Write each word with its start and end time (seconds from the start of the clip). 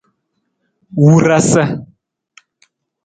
Wurasa. 1.03 1.63